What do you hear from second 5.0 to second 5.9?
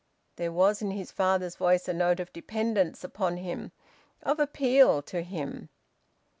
to him.